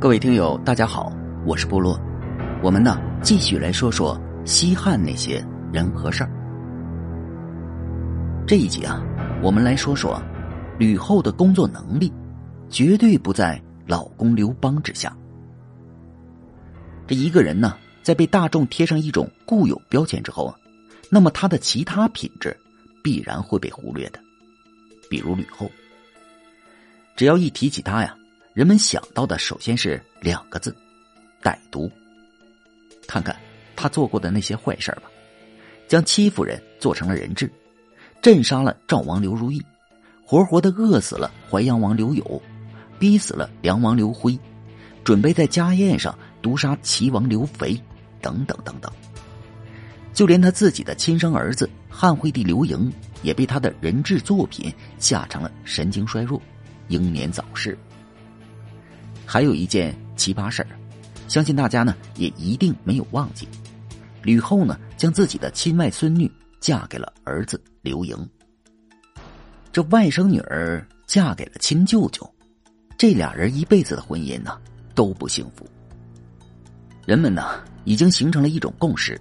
[0.00, 1.12] 各位听友，大家好，
[1.44, 2.00] 我是部落。
[2.62, 6.30] 我们呢，继续来说说西汉那些人和事儿。
[8.46, 9.02] 这一集啊，
[9.42, 10.22] 我们来说说
[10.78, 12.12] 吕后的工作能力，
[12.68, 15.12] 绝对不在老公刘邦之下。
[17.08, 20.54] 这一个人呢，在被大众贴上一种固有标签之后啊，
[21.10, 22.56] 那么他的其他品质
[23.02, 24.20] 必然会被忽略的。
[25.10, 25.68] 比如吕后，
[27.16, 28.14] 只要一提起她呀。
[28.58, 30.74] 人们想到的首先是两个字：
[31.40, 31.88] 歹毒。
[33.06, 33.36] 看看
[33.76, 35.02] 他做过的那些坏事吧，
[35.86, 37.48] 将戚夫人做成了人质，
[38.20, 39.64] 镇杀了赵王刘如意，
[40.24, 42.42] 活活的饿死了淮阳王刘友，
[42.98, 44.36] 逼死了梁王刘辉，
[45.04, 47.80] 准备在家宴上毒杀齐王刘肥，
[48.20, 48.90] 等等等等。
[50.12, 56.42] 就连他自己的亲生儿子汉惠帝刘盈，也被他的人质作品吓成了神经衰弱，
[56.88, 57.78] 英年早逝。
[59.30, 60.68] 还有一件奇葩事儿，
[61.28, 63.46] 相信大家呢也一定没有忘记。
[64.22, 68.16] 吕后呢将自己的亲外孙女嫁给了儿子刘盈，
[69.70, 72.26] 这外甥女儿嫁给了亲舅舅，
[72.96, 74.58] 这俩人一辈子的婚姻呢
[74.94, 75.68] 都不幸福。
[77.04, 79.20] 人们呢已经形成了一种共识：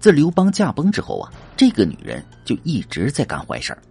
[0.00, 3.82] 自刘邦驾崩之后啊，这个女人就一直在干坏事儿，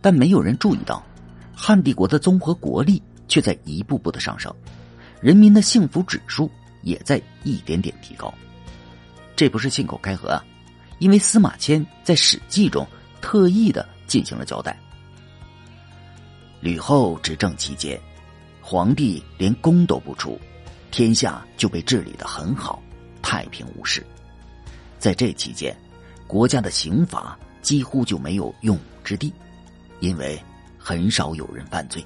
[0.00, 1.04] 但没有人注意到，
[1.52, 3.02] 汉帝国的综合国力。
[3.28, 4.52] 却在一步步的上升，
[5.20, 6.50] 人民的幸福指数
[6.82, 8.32] 也在一点点提高。
[9.36, 10.44] 这不是信口开河啊，
[10.98, 12.84] 因为司马迁在《史记》中
[13.20, 14.76] 特意的进行了交代。
[16.60, 18.00] 吕后执政期间，
[18.60, 20.36] 皇帝连宫都不出，
[20.90, 22.82] 天下就被治理的很好，
[23.22, 24.04] 太平无事。
[24.98, 25.76] 在这期间，
[26.26, 29.32] 国家的刑法几乎就没有用武之地，
[30.00, 30.36] 因为
[30.76, 32.04] 很少有人犯罪。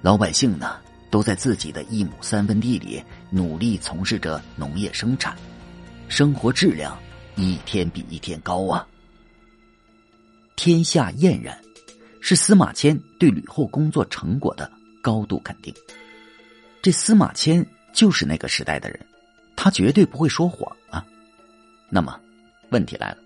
[0.00, 0.78] 老百姓呢，
[1.10, 5.36] 都在自己的一亩三分地里努力从事着农业生产，
[6.08, 6.96] 生活质量
[7.34, 8.86] 一天比一天高啊！
[10.54, 11.58] 天下晏然，
[12.20, 14.70] 是司马迁对吕后工作成果的
[15.02, 15.74] 高度肯定。
[16.80, 19.00] 这司马迁就是那个时代的人，
[19.56, 21.04] 他绝对不会说谎啊。
[21.88, 22.18] 那么，
[22.70, 23.18] 问题来了，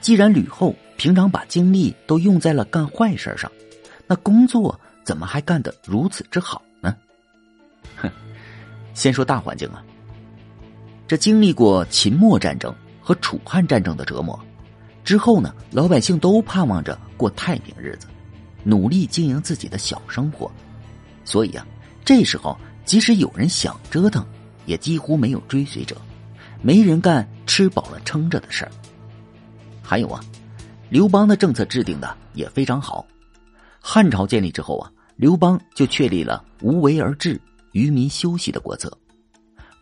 [0.00, 3.50] 既然吕后平常把精力都用在了干坏事上，
[4.08, 4.78] 那工作？
[5.04, 6.96] 怎么还干得如此之好呢？
[7.96, 8.10] 哼，
[8.94, 9.84] 先说大环境啊。
[11.06, 14.38] 这经历过秦末战争和楚汉战争的折磨
[15.04, 18.06] 之后呢，老百姓都盼望着过太平日子，
[18.62, 20.50] 努力经营自己的小生活。
[21.24, 21.66] 所以啊，
[22.04, 24.24] 这时候即使有人想折腾，
[24.64, 25.96] 也几乎没有追随者，
[26.62, 28.72] 没人干吃饱了撑着的事儿。
[29.82, 30.24] 还有啊，
[30.88, 33.06] 刘邦的政策制定的也非常好。
[33.86, 37.38] 汉朝建立之后啊，刘邦就确立了无为而治、
[37.72, 38.90] 愚民休息的国策。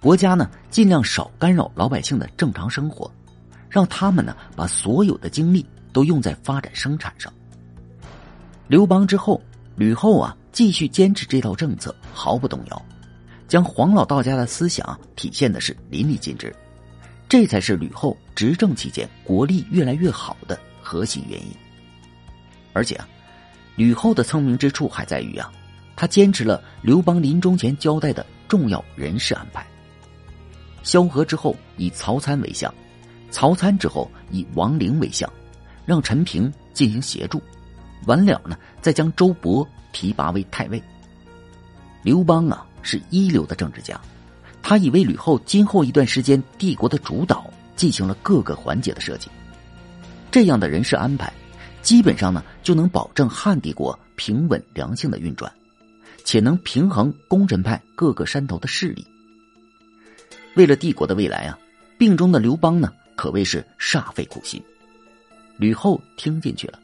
[0.00, 3.08] 国家呢，尽量少干扰老百姓的正常生活，
[3.70, 7.32] 让他们呢把所有的精力都用在发展生产上。
[8.66, 9.40] 刘邦之后，
[9.76, 12.84] 吕后啊继续坚持这套政策，毫不动摇，
[13.46, 16.52] 将黄老道家的思想体现的是淋漓尽致。
[17.28, 21.52] 这才是吕后执政期间国力越来越好的核心原因。
[22.72, 23.08] 而且啊。
[23.76, 25.50] 吕后的聪明之处还在于啊，
[25.96, 29.66] 她坚持了刘邦临终前交代的重要人事安排。
[30.82, 32.72] 萧何之后以曹参为相，
[33.30, 35.32] 曹参之后以王陵为相，
[35.86, 37.40] 让陈平进行协助，
[38.06, 40.82] 完了呢再将周勃提拔为太尉。
[42.02, 43.98] 刘邦啊是一流的政治家，
[44.60, 49.28] 他已为吕后今后一段时间帝国的主导进行了各个环节的设计。
[50.30, 51.32] 这样的人事安排。
[51.82, 55.52] 基本上呢，就能保证汉帝国平稳良性的运转，
[56.24, 59.04] 且能平衡功臣派各个山头的势力。
[60.54, 61.58] 为了帝国的未来啊，
[61.98, 64.62] 病中的刘邦呢，可谓是煞费苦心。
[65.58, 66.78] 吕后听进去了，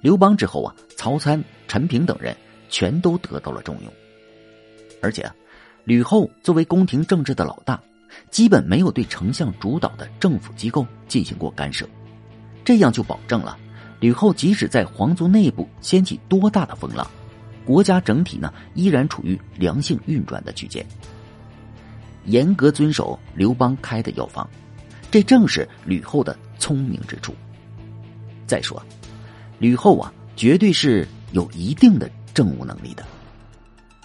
[0.00, 2.34] 刘邦之后啊，曹参、陈平等人
[2.70, 3.92] 全都得到了重用。
[5.02, 5.34] 而且啊，
[5.84, 7.80] 吕后作为宫廷政治的老大，
[8.30, 11.88] 基本没有对丞相主导的政府机构进行过干涉，
[12.64, 13.58] 这样就保证了。
[14.00, 17.08] 吕后即使在皇族内部掀起多大的风浪，
[17.64, 20.84] 国家整体呢依然处于良性运转的区间。
[22.26, 24.48] 严格遵守刘邦开的药方，
[25.10, 27.34] 这正是吕后的聪明之处。
[28.46, 28.82] 再说，
[29.58, 33.04] 吕后啊，绝对是有一定的政务能力的。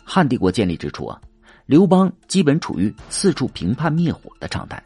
[0.03, 1.19] 汉帝国建立之初啊，
[1.65, 4.81] 刘邦基本处于四处平叛灭火的状态，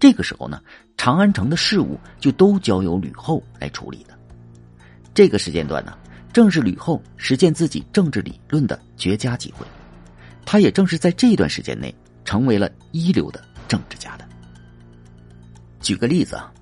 [0.00, 0.60] 这个时候呢，
[0.96, 4.15] 长安城的事务就都交由吕后来处理的。
[5.16, 5.96] 这个时间段呢，
[6.30, 9.66] 正是吕后实践自己政治理论的绝佳机会。
[10.44, 11.92] 他也正是在这段时间内
[12.22, 14.28] 成为了一流的政治家的。
[15.80, 16.52] 举个例子啊，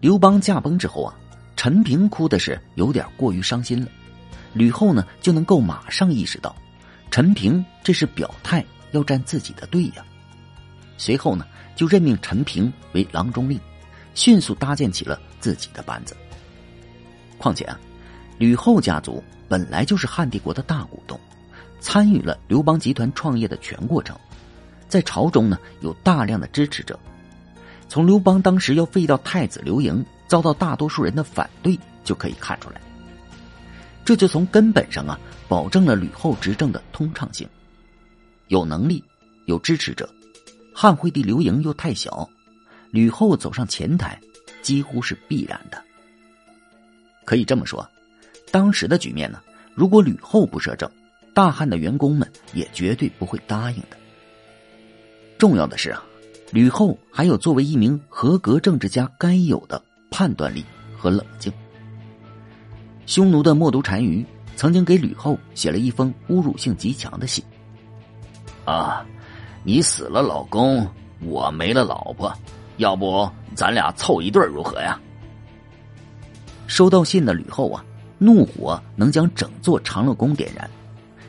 [0.00, 1.14] 刘邦驾崩之后啊，
[1.54, 3.90] 陈平哭的是有点过于伤心了，
[4.54, 6.56] 吕后呢就能够马上意识到，
[7.10, 10.02] 陈平这是表态要站自己的队呀，
[10.96, 11.44] 随后呢
[11.76, 13.60] 就任命陈平为郎中令，
[14.14, 16.16] 迅速搭建起了自己的班子。
[17.42, 17.76] 况且啊，
[18.38, 21.18] 吕后家族本来就是汉帝国的大股东。
[21.80, 24.16] 参与了刘邦集团创业的全过程，
[24.88, 26.96] 在朝中呢有大量的支持者。
[27.88, 32.80] 从刘邦当时要废掉太子刘盈，遭到大多数人的反对就可以看出来。
[34.04, 35.18] 这就从根本上啊，
[35.48, 37.48] 保证了吕后执政的通畅性。
[38.46, 39.02] 有能力，
[39.46, 40.08] 有支持者，
[40.72, 42.28] 汉惠帝刘盈又太小，
[42.92, 44.20] 吕后走上前台，
[44.62, 45.82] 几乎是必然的。
[47.24, 47.88] 可以这么说，
[48.50, 49.40] 当时的局面呢，
[49.74, 50.90] 如果吕后不摄政。
[51.34, 53.96] 大汉的员工们也绝对不会答应的。
[55.38, 56.04] 重要的是啊，
[56.50, 60.62] 吕后还有作为一名合格政治家该有的判断力
[60.94, 61.50] 和冷静。
[63.06, 64.22] 匈奴的冒毒单于
[64.56, 67.42] 曾经给吕后写了一封侮辱性极强的信
[68.66, 69.02] ：“啊，
[69.64, 70.86] 你死了老公，
[71.20, 72.30] 我没了老婆，
[72.76, 75.00] 要不咱俩凑一对如何呀？”
[76.72, 77.84] 收到信的吕后啊，
[78.16, 80.70] 怒火能将整座长乐宫点燃。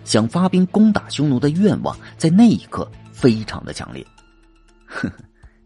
[0.06, 4.08] 想发兵攻打匈奴的愿望，在那一刻非常的强烈。
[4.86, 5.16] 呵呵，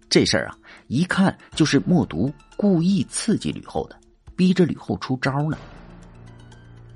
[0.10, 0.58] 这事儿啊，
[0.88, 3.96] 一看就是默毒故意刺激吕后的，
[4.36, 5.56] 逼着吕后出招呢。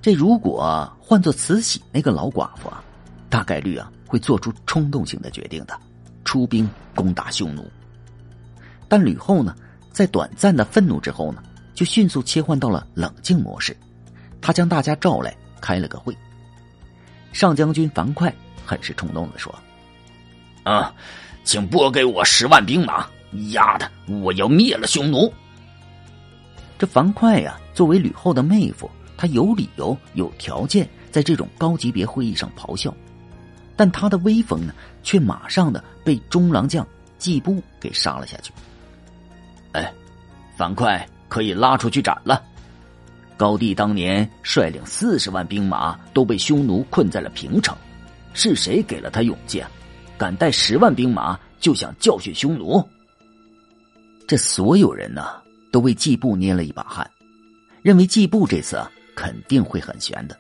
[0.01, 2.83] 这如果换做慈禧那个老寡妇啊，
[3.29, 5.79] 大概率啊会做出冲动性的决定的，
[6.25, 7.63] 出兵攻打匈奴。
[8.87, 9.55] 但吕后呢，
[9.91, 11.43] 在短暂的愤怒之后呢，
[11.81, 13.75] 就迅速切换到了冷静模式。
[14.39, 16.15] 他将大家召来，开了个会。
[17.33, 18.31] 上将军樊哙
[18.63, 19.51] 很是冲动的说
[20.61, 20.93] ：“啊，
[21.43, 23.07] 请拨给我十万兵马！
[23.49, 23.91] 丫的，
[24.21, 25.33] 我要灭了匈奴！”
[26.77, 28.87] 这樊哙呀，作为吕后的妹夫，
[29.17, 32.95] 他有理由、有条件在这种高级别会议上咆哮，
[33.75, 36.85] 但他的威风呢，却马上的被中郎将
[37.17, 38.53] 季布给杀了下去。
[39.71, 39.91] 哎，
[40.55, 40.85] 樊哙
[41.31, 42.43] 可以拉出去斩了。
[43.37, 47.73] 高帝当年率领四十万兵马都被匈奴困在了平城，
[48.33, 49.71] 是谁给了他勇气啊？
[50.17, 52.85] 敢带十万兵马就想教训匈奴？
[54.27, 55.41] 这所有人呢，
[55.71, 57.09] 都为季布捏了一把汗，
[57.81, 60.37] 认为季布这次啊肯定会很悬的。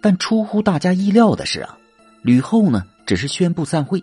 [0.00, 1.76] 但出乎大家意料的是啊，
[2.22, 4.02] 吕后呢只是宣布散会，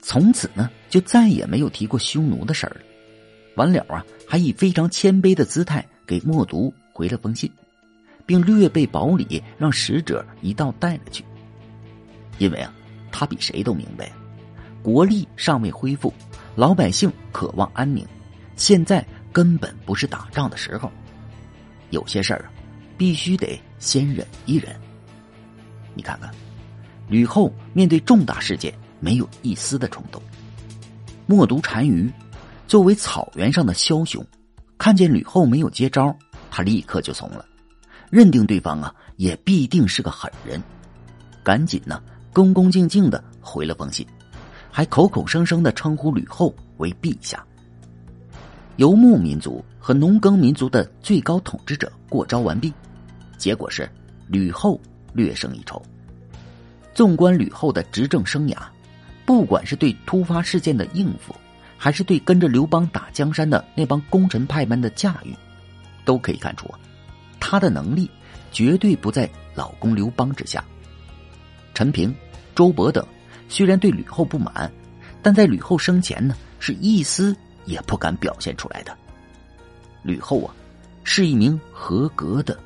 [0.00, 2.80] 从此呢就再也没有提过匈奴的事儿了。
[3.58, 6.72] 完了啊，还以非常谦卑的姿态给默读。
[6.92, 7.48] 回了封信，
[8.26, 11.24] 并略备薄礼，让使者一道带了去。
[12.38, 12.74] 因为啊，
[13.12, 14.10] 他比谁都明白，
[14.82, 16.12] 国力尚未恢复，
[16.56, 18.04] 老百姓渴望安宁，
[18.56, 20.90] 现在根本不是打仗的时候。
[21.90, 22.50] 有些事儿啊，
[22.96, 24.74] 必须得先忍一忍。
[25.94, 26.28] 你看看，
[27.08, 30.20] 吕后面对重大事件没有一丝的冲动。
[31.26, 32.10] 默读单于
[32.68, 34.24] 作为草原上的枭雄，
[34.76, 36.14] 看见吕后没有接招。
[36.50, 37.44] 他立刻就怂了，
[38.10, 40.62] 认定对方啊也必定是个狠人，
[41.42, 44.06] 赶紧呢恭恭敬敬的回了封信，
[44.70, 47.42] 还口口声声的称呼吕后为陛下。
[48.76, 52.72] 游牧民族和农耕民族的最高统治者过招完毕，
[53.38, 53.90] 结果是
[54.26, 54.78] 吕后
[55.14, 55.82] 略胜一筹。
[56.94, 58.56] 纵观吕后的执政生涯，
[59.24, 61.34] 不管是对突发事件的应付，
[61.78, 65.34] 还是对跟着刘邦打江山的那帮功臣派们的驾驭。
[66.04, 66.78] 都可以看出啊，
[67.38, 68.10] 他的能力
[68.50, 70.64] 绝对不在老公刘邦之下。
[71.74, 72.14] 陈平、
[72.54, 73.06] 周勃等
[73.48, 74.72] 虽然对吕后不满，
[75.22, 78.96] 但在吕后生前呢，是一丝也不敢表现出来的。
[80.02, 80.54] 吕后啊，
[81.04, 82.58] 是一名合格的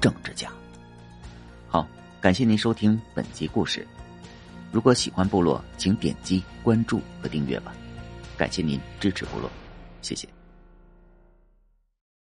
[0.00, 0.50] 政治家。
[1.68, 1.86] 好，
[2.20, 3.86] 感谢您收听本集故事。
[4.72, 7.72] 如果喜欢部落，请点击关注和订阅吧。
[8.38, 9.50] 感谢您支持部落，
[10.00, 10.37] 谢谢。